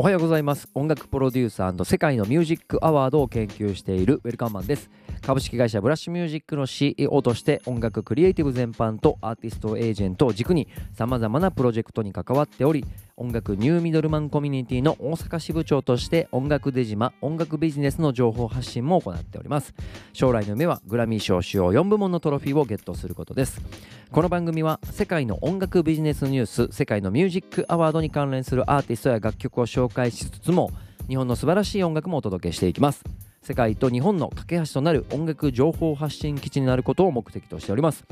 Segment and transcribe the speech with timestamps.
[0.00, 0.68] おはようございます。
[0.74, 4.90] 音楽プロデューサー世界のミュージックアワードを研究しているウェルカムマンです。
[5.22, 12.84] 株式会社ブラッシュミュージックの CEO として音楽クリエイティブ全般とアーティストエージェントを軸にさまざまなプロジェクトに関わっており
[13.16, 19.74] 音楽ニューミドルマンコミュニティの大阪支部長として音楽出島音楽ビジネスの情報発信も行っております。
[20.12, 23.60] 将来の夢はグラミー賞主要4部門のトロフィーをゲットすることです。
[24.10, 30.70] この番組は世界の音楽ビジネスニュース世界のミュージックアワードに関連するアーティストや楽曲を紹介しつつも
[31.08, 33.04] 日本の素晴らしい音楽もお届けしていきます。
[33.42, 38.06] 世界と日本の架け橋となる音楽情報発信基地になることを目的としております。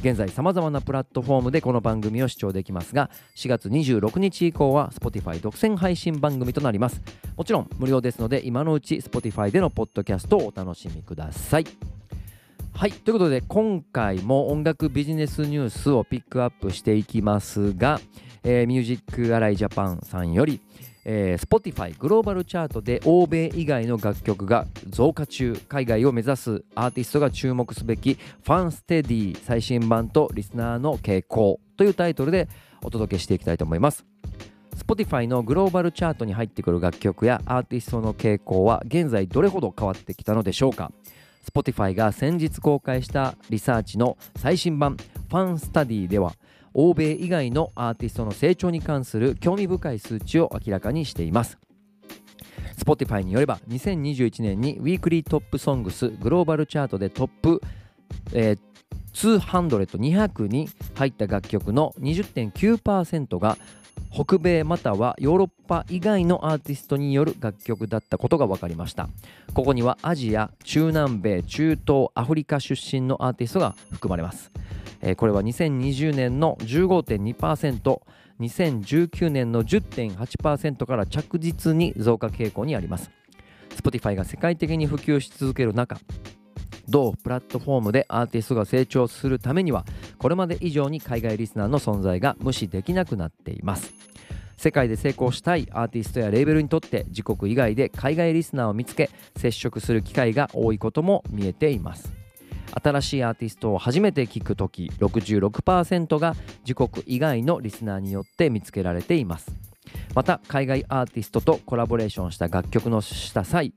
[0.00, 7.00] 現在さまざまなプラットフォームでこの番組を視聴できますが4月26日以降は Spotify 独占配信番組となります。
[7.36, 11.95] もちろん無料ですので今のうち Spotify でのポッドキャストをお楽しみください。
[12.76, 18.00] はいということで今回も音楽ビジネスニュースをピックアップしていきますが、
[18.44, 20.60] えー、ミュージックアライジャパンさんより
[21.08, 32.48] えー、Spotify グローバルチャートで欧米以外の楽曲が増加中海外を目指すアーティストが注目すべきファンステディ最新版とリスナーの傾向というタイトルで
[32.82, 34.04] お届けしていきたいと思います。
[34.76, 40.90] Spotify のグローバルチャートに入ってくる楽曲やアーティストの傾向は現在どれほど変わってきたのでしょうか？
[41.46, 46.34] Spotify が先日公開したリサーチの最新版ファンスタディでは
[46.74, 51.58] 欧米以外のアーティストの成長に関する興味深い数値を明らかにしています。
[52.76, 57.62] Spotify によれば2021年にウィークリートップソングスグローバルチャートでトップ、
[58.32, 58.58] えー、
[59.14, 63.56] 200に入った楽曲の20.9%が
[64.16, 69.10] 北米またはヨーロッパ以外のアーティストによる楽曲だったことが分かりました。
[69.52, 74.50] ここにはアジア中南米中東アフリカ出身のアーティストが含まれます。
[75.02, 83.10] えー、これは2020年の 15.2%2019 年の10.8%から着実に増加傾向にあります。
[83.76, 86.00] Spotify が世界的に普及し続ける中
[86.88, 89.84] 同プラットフォームでアーティストが成長するためには
[90.18, 93.92] これまで以上に海外リスナーの存在が無視できなくなっています。
[94.56, 102.12] 世界で成功したいアーティストやレーベルにとって自国以外で海外リスナーを見つけ接触する機会が多いことも見えています。
[102.82, 109.52] 新しいアーティストを初めて聞くとき66%が自国以外のリスナーによって見つけられています。
[110.14, 113.72] また海外アーティストとコラボレーションした楽曲のした際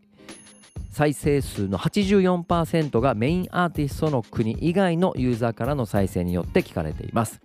[0.89, 7.41] 再生数の84%がメインアーティストの国以外のユーザーからの再生によって聞かれています。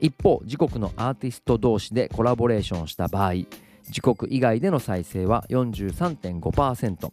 [0.00, 3.32] 一方自国のアーティスト同士でコラボレーションした場合
[3.88, 7.10] 自国以外での再生は43.5%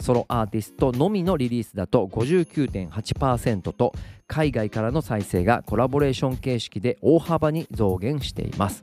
[0.00, 3.92] ソロアーティストのみのリリースだと59.8%と
[4.26, 8.82] 海外からの再生がコラボレーション形式で大幅に増減しています。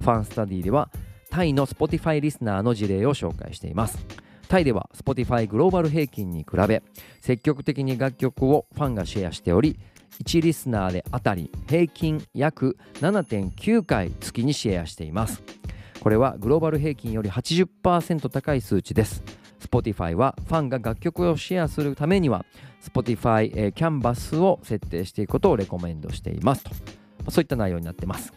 [0.00, 0.90] ファンスタディでは
[1.30, 3.98] タイの Spotify リスナーの事例を紹介しています。
[4.48, 6.82] タイでは Spotify グローバル平均に比べ
[7.20, 9.78] 積極的に楽曲をファンがシェアしており
[10.22, 15.42] 1リスナーであたり平均約7.9回月にシェアしています。
[16.00, 19.22] これはグローバル平均より80%高い数値です。
[19.58, 22.44] Spotify はファンが楽曲をシェアするためには
[22.82, 28.34] Spotify、キャンバスを設定していくことをレコメンドしていますと、そういった内容になってます、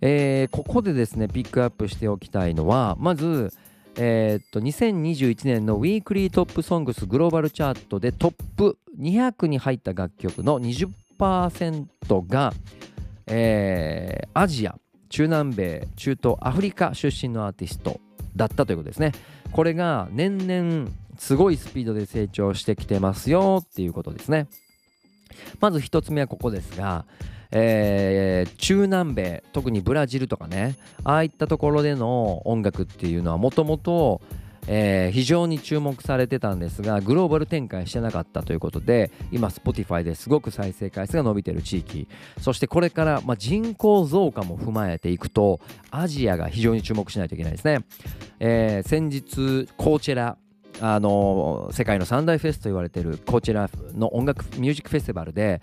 [0.00, 3.52] えー、ここでですねピックアップしておきたいのはまず
[3.96, 11.86] えー、っと2021年のウィークリートップソングスグローバルチャートでトップ200に入った楽曲の20%
[12.28, 12.52] が、
[13.26, 14.78] えー、アジア
[15.10, 18.00] 中南米中東アフリカ出身のアーティスト
[18.34, 19.12] だったということですね。
[19.52, 24.48] これが年々すごいスピードで成長してきてますよっていうことですね。
[25.60, 27.04] まず1つ目はここですが、
[27.52, 34.20] えー、中南米特にブラジルとかねああいったところでの音楽っていうのはもともと、
[34.66, 42.06] 非常に注目されてたんですがグローバル展開してなかったということで今 Spotify ですごく再生回数が伸びてる地域
[42.40, 45.58] そしてこれから、まあ、人口増加も踏まえていくと
[45.90, 47.80] アジアが非常に注目しないといけないですね、
[48.38, 50.36] えー、先日コーチェラ
[50.80, 55.60] あの世界の三大フェスと言われているコーチェラの音楽ミュージックフェスティバルで、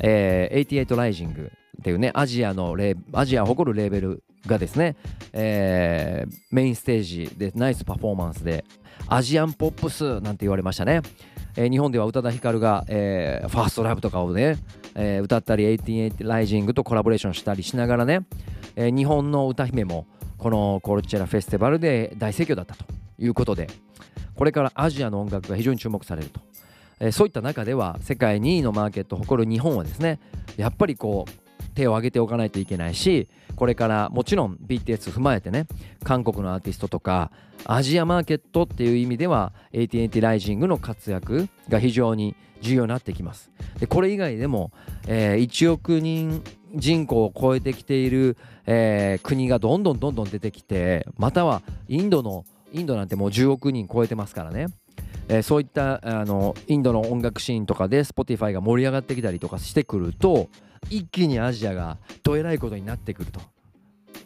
[0.00, 2.76] えー、88ライジングっていうねアジアの
[3.12, 4.96] アジアを誇るレーベルがですね、
[5.32, 8.64] えー、メインステージでナイスパフォーマンスで
[9.08, 11.02] アジアンポップスなんて言われましたね、
[11.56, 14.56] えー、日本では宇多田ヒカルが、えー、ファーストラブとかをね、
[14.94, 18.20] えー、歌ったり88ライジングとコラボレーションしたりしながらね、
[18.76, 20.06] えー、日本の歌姫も
[20.38, 22.84] このコルチェラフェスティバルで大盛況だったと
[23.18, 23.68] いうことで
[24.34, 26.40] これからアジアの音楽が非常に注目されると、
[27.00, 30.20] え、そういった中では世界2位のマーケットを誇る日本はですね
[30.56, 35.66] やっぱりこう手を挙げておかないといけないしこれからもちろん BTS 踏まえてね
[36.04, 37.30] 韓国のアーティストとか
[37.64, 43.50] アジアマーケットっていう意味では AT&T ライジングの活躍が非常に重要になってきます。
[43.78, 44.70] でこれ以外でも、
[45.06, 46.42] えー、1億人
[46.74, 48.36] 人口を超えてきている、
[48.66, 54.66] えー、国がどんどんどんどん出てきてまたはインドのインドなんてもう10億人超えてますからね。
[55.30, 60.48] え、そういったあのインドの音楽シーンとかで Spotify が盛り上がってきたりとかしてくると
[60.90, 63.40] 一気にアジアがどえらいことになってくると。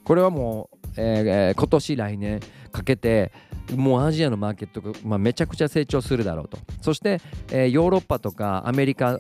[0.02, 2.40] これはもう、えー、今年来年
[2.72, 3.32] かけて
[3.74, 6.58] もうアジアのマーケットが、まあ、めちゃくちゃ成長するだろうと。
[6.80, 9.18] そして、えー、ヨーロッパとかアメリカ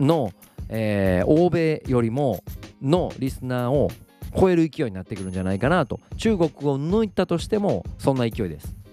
[0.00, 0.32] の、
[0.68, 2.42] えー、欧米よりも
[2.82, 3.90] のリスナーを
[4.36, 6.00] 超える勢いになってくるんじゃないかなと。
[6.16, 8.83] 中国を抜いたとしてもそんな勢いです。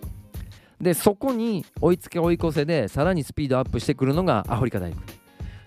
[0.81, 4.99] でそこに追いつけ追い越せでさらにスピードアップしてくるのがアフリカ大陸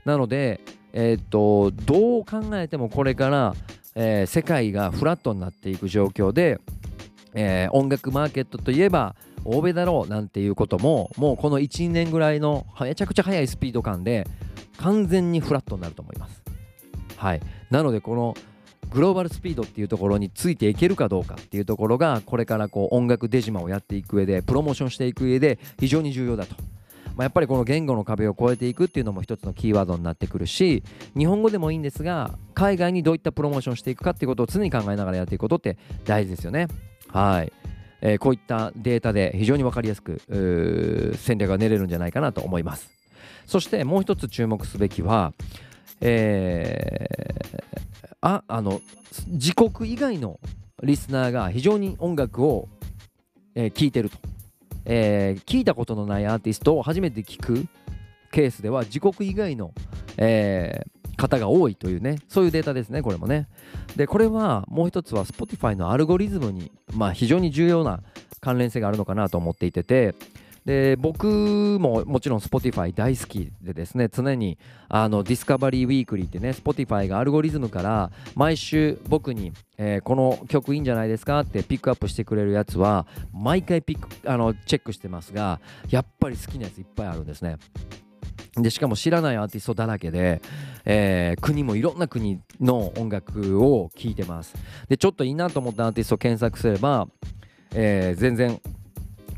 [0.04, 0.60] なので、
[0.92, 3.54] えー、っとどう考えてもこれから、
[3.94, 6.60] えー、世界がフラットになっていく状況で、
[7.32, 9.14] えー、音楽マーケットといえば
[9.44, 14.26] 欧米だろうなんていうことももうこの12年ぐらいのめちゃくちゃ速いスピード感で
[14.78, 16.42] 完全にフラットになると思います。
[17.16, 17.40] はい、
[17.70, 18.34] なのでこの
[18.94, 26.54] グローバルスピードっていうところについていけるかどうかっていうところがこれからこう音楽デジマをやっていく上でプロモーションしていく上で非常に重要だと。
[27.16, 30.82] まあ、やっぱりこの言語の壁を越えていくっていうのも一つのキーワードになってくるし
[31.16, 36.66] 日本語でもいいんですが海外にどういったプロモーションしていくかっていうことを常に考えながらやっていくことって大事ですよね。
[37.08, 37.52] はい、
[38.00, 42.90] えー、こういったデータで非常に分かりやすく戦略が練れるんじゃないかなと思います。
[43.46, 45.32] そしてもう一つ注目すべきは、
[46.00, 47.83] えー、
[48.24, 48.80] ああの
[49.26, 50.40] 自国以外の
[50.82, 52.70] リスナーが非常に音楽を、
[53.54, 54.16] えー、いてると、
[54.86, 57.66] えー、聞いたことのないアーティストを初めて聞く
[58.32, 59.74] ケースでは自国以外の、
[60.16, 62.18] えー、方が多いというね。
[62.28, 63.46] そういうデータですねこれもね。
[63.94, 68.00] でこれはもう一つは Spotify のアルゴリズムに、まあ、非常に重要な
[68.40, 70.14] 関連性があるのかなと思っていてて
[70.64, 71.26] で僕
[71.78, 74.58] ももちろん Spotify 大好きでですね常に
[74.88, 87.56] あの Discovery Weekly ってね Spotify がアルゴリズムから毎週僕に、えー、この曲いいんじゃないですかってピックアップしてくれるやつは毎回ピックあのチェックしてますがやっぱり好きなやついっぱいあるんですね。
[88.56, 90.40] でしかも知らないアーティストだらけで、
[90.84, 94.54] えー、国もいろんな国の音楽を聴いてます
[94.88, 97.08] でちょっといいなと思ったアーティストを検索すれば、
[97.74, 98.60] えー、全然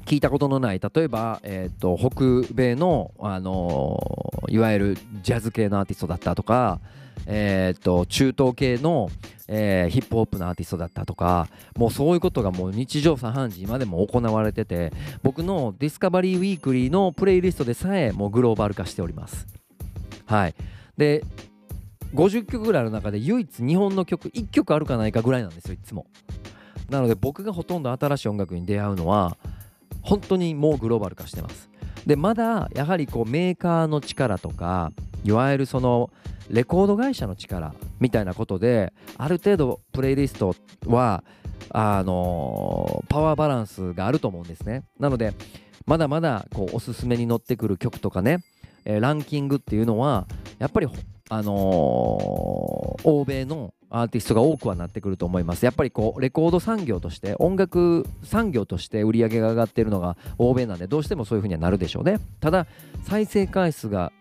[0.07, 6.81] 聞いたことのない例えば、えーと、北米の、あのー、いわゆるジャズ系のアーティストだったとか、
[7.27, 9.11] えーと、中東系の、
[9.49, 14.93] えー、ヒップホップのアーティストだったとかもうそういうことがもう日常茶飯事今でも行われてて
[15.25, 19.47] 僕の Discovery Weekly のプレイリストでさえもうグローバル化しております。
[20.25, 20.55] はい。
[20.97, 21.25] で
[22.15, 26.07] 50曲ぐらいの中で唯一日本の曲1曲あるかないかぐらいなんですよいつも。
[26.89, 29.37] なので僕がほとんど新しい音楽に出会うのは
[30.07, 31.69] 本当にもうグローバル化してます。
[32.07, 34.93] でまだやはりこうメーカーの力とか
[35.25, 36.11] いわゆるその
[36.49, 40.55] レコード会社の力みたいなことである程度プレイリスト
[40.87, 41.25] は
[41.71, 44.85] あの、パワーバランスがあると思うんですね。
[45.01, 45.35] なので
[45.85, 48.45] まだまだこうおすすめに乗ってくる曲とかね、
[48.85, 50.27] えー、ランキングっていうのは
[50.59, 50.89] やっぱり
[51.29, 55.65] あのー、欧米のアーティストが多くはなってくると思います。
[55.65, 62.19] やっぱりこうレコード産業として音楽産業として売り上げが上がっているのが欧米なんでどうしてもそういう風にはなるでしょうね。
[62.41, 62.67] ただ
[63.05, 64.13] 再生回数が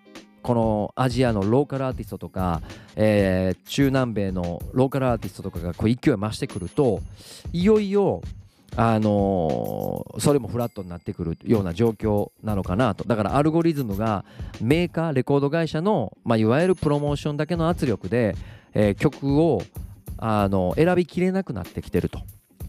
[0.41, 2.61] このアジアのローカルアーティストとか、
[2.95, 7.01] えー、中南米のローカルアーティストとかがこう勢い増してくると
[7.51, 8.21] いよいよ
[8.77, 13.05] あのー、それもフラットになってくるような状況なのかなと。
[13.05, 14.25] だからアルゴリズムが
[14.61, 18.35] メーカーレコード会社の、まあ、いわゆるプロモーションだけの圧力で、
[18.75, 19.63] えー、曲を
[20.17, 22.21] あの選びきれなくなってきてると。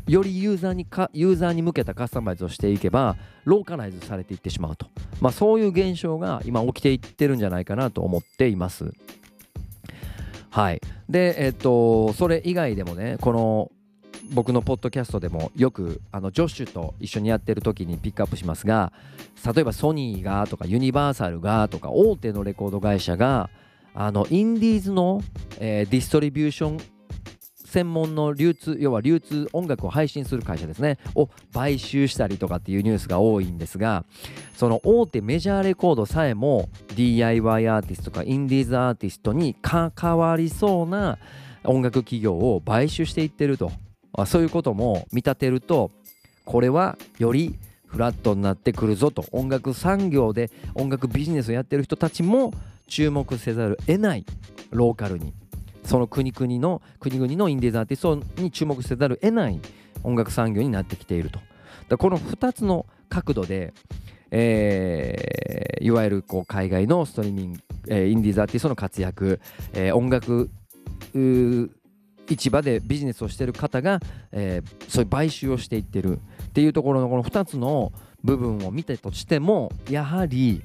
[0.09, 4.87] よりユーザーにかユーザーに向けたカスタマイズをしていけばローカライズされていってしまうと、
[5.21, 8.93] まあ、そういう現象が今起きていってるんじゃないかなと思っています。
[10.51, 10.81] はい。
[11.09, 13.73] でえっとそれ以外でもねこの
[14.33, 18.93] 僕のポッドキャストでもよくあのジョッシュと一緒にやってる時にピックアップしますが
[19.45, 23.51] 例えばソニーがとかユニバーサルがとか大手のレコード会社が
[23.97, 25.23] あのインディーズの、
[25.59, 26.81] えー、ディストリビューション
[27.65, 30.99] 専門の流通要は流通音楽を配信する会社ですね。
[31.15, 34.05] を買収したりとかっていうニュースが多いんですが
[34.55, 41.19] その大手メジャーレコードさえも DIY アーティストとかインディーズアーティストに関わりそうな
[41.65, 43.73] 音楽企業を買収していってると。
[44.25, 45.91] そういうことも見立てると
[46.47, 49.25] これはよりフラットになってくるぞと。
[49.33, 52.55] 音楽産業で音楽ビジネスをやってる人たちも
[52.87, 54.25] 注目せざる得ない
[54.71, 55.35] ローカルに
[55.85, 59.61] その国々の国々のインディーズアーティストに注目せざる得ない
[60.03, 61.41] 音楽産業になってきていると。
[61.89, 63.73] だこの2つの角度で、
[64.31, 69.41] えー、いわゆるこう海外のストリーミング、えー、インディーズアーティストの活躍、
[69.73, 70.51] えー、音楽
[72.29, 74.01] 市場でビジネスをしている方が、
[74.33, 77.93] えー、そういう買収をしていってるっていうところのこの2つの
[78.25, 80.63] 部分を見たとしてもやはり、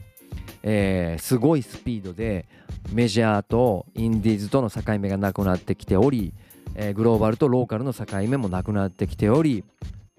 [0.63, 2.45] えー、すごいスピードで
[2.91, 6.33] メジャーとインディーズとの境目がなくなってきており、
[6.75, 9.63] えー、グローバルとローカルの境目もなくなってきており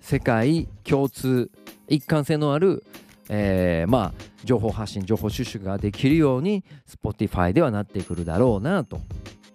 [0.01, 1.51] 世界共通
[1.89, 2.85] 一貫性のある、
[3.29, 9.01] えー、まあ情報発信情報収集ができるように Spotify ではなってくるだろうなと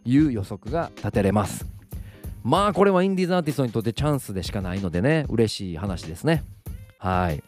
[0.05, 1.65] いう予測が立てれます。
[2.43, 6.43] まあこれはインディーズアーティストにとってチャンスでしかないのでね嬉しい話ですね。
[6.97, 7.43] はい。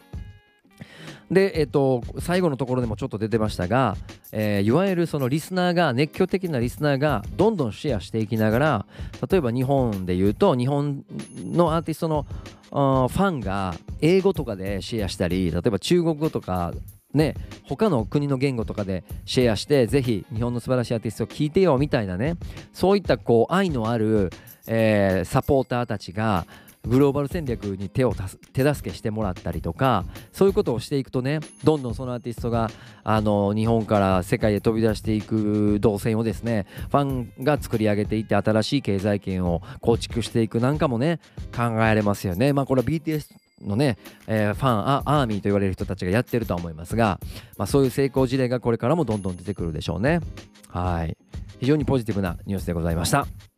[1.32, 3.96] で、えっと、最後のところでもちょっと出てましたが、
[4.32, 8.86] えー、いわゆるそのリスナーが熱狂的なリスナーがどんどんシェアしていきながら
[9.30, 11.06] 例えば日本で言うと日本
[11.46, 12.26] のアーティストの
[12.72, 16.74] ファンが英語とかでシェアしたり例えば中国語とか
[17.14, 22.36] ね他の国の言語とかでシェアしてぜひ日本の素晴らしいアーティストを聴いてよみたいなね
[22.74, 24.32] そういったこう愛のある、
[24.68, 26.46] えー、サポーターたちが
[26.86, 28.14] グローバル戦略に手を
[28.54, 32.70] 手助けしてもらったりとかそういうことをしていくとねどんどんそのアーティストが
[33.04, 41.20] あの日本から世界へ飛び出していく動線をですねファンが作り上げていって新しい経済圏を構築していくなんかもね
[41.56, 42.54] 考えられますよね。
[42.54, 43.28] まあこれは BTS
[43.62, 47.20] のね、えー、ファンアーミーと言われる人たちがやってるとは思いますが、
[47.58, 50.22] まあ、そういう成功事例がこれからもどんどん出てくるでしょうね。
[50.70, 51.18] はい
[51.60, 53.49] 非常にポジティブなニュースでございました。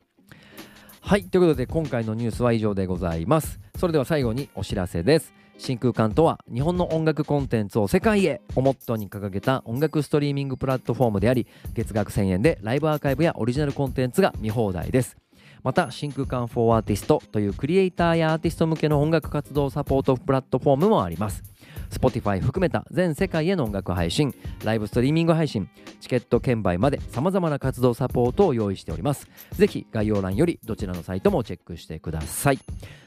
[1.12, 3.60] はいということで今回のニュースは以上でございます。
[3.78, 5.34] それでは最後にお知らせです。
[5.58, 15.18] 真空管とは日本の音楽コンテンツを世界へをモットーに掲げた音楽ストリーミングプラットフォームであり月額1000円でライブアーカイブやオリジナルコンテンツが見放題です。
[15.64, 21.44] また真空管 for アーティストというクリエイターやアーティスト向けの音楽活動サポートプラットフォームもあります。
[21.92, 24.34] Spotify 含めた全世界への音楽配信、
[24.64, 25.70] ライブストリーミング配信、
[26.00, 29.28] チケット券売まで様々な活動サポートを用意しております。
[29.52, 32.60] ぜひ概要欄よりどちらのサイトもチェックしてください。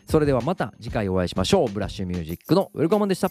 [0.07, 1.69] それではまた次回お会いしましょう。
[1.69, 3.31] ブラッシュミュージックのウェルカムでした。